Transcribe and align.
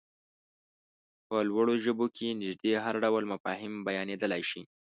په 1.27 1.37
لوړو 1.49 1.73
ژبو 1.83 2.05
کې 2.15 2.37
نږدې 2.41 2.73
هر 2.83 2.95
ډول 3.03 3.23
مفاهيم 3.33 3.73
بيانېدلای 3.87 4.43
شي. 4.49 4.61